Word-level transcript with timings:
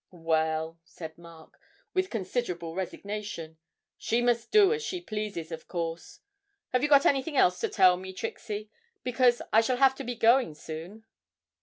'Well,' 0.09 0.79
said 0.83 1.15
Mark, 1.19 1.59
with 1.93 2.09
considerable 2.09 2.73
resignation, 2.73 3.59
'she 3.99 4.19
must 4.19 4.49
do 4.51 4.73
as 4.73 4.81
she 4.81 4.99
pleases, 4.99 5.51
of 5.51 5.67
course. 5.67 6.21
Have 6.73 6.81
you 6.81 6.89
got 6.89 7.05
anything 7.05 7.37
else 7.37 7.59
to 7.59 7.69
tell 7.69 7.97
me, 7.97 8.11
Trixie, 8.11 8.71
because 9.03 9.43
I 9.53 9.61
shall 9.61 9.77
have 9.77 9.93
to 9.97 10.03
be 10.03 10.15
going 10.15 10.55
soon?' 10.55 11.05